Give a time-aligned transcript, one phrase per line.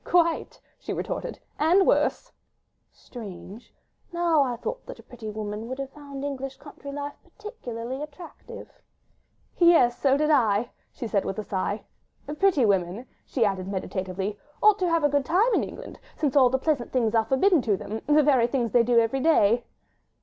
[0.03, 2.31] "Quite," she retorted, "and worse."
[2.91, 3.71] "Strange!
[4.11, 8.71] Now, I thought that a pretty woman would have found English country life peculiarly attractive."
[9.59, 9.99] "Yes!
[9.99, 11.83] so did I," she said with a sigh.
[12.39, 16.49] "Pretty women," she added meditatively, "ought to have a good time in England, since all
[16.49, 19.65] the pleasant things are forbidden them—the very things they do every day."